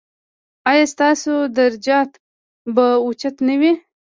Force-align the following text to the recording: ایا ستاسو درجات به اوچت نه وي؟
ایا 0.69 0.85
ستاسو 0.93 1.33
درجات 1.57 2.11
به 2.75 2.85
اوچت 3.05 3.35
نه 3.47 3.55
وي؟ 3.59 3.71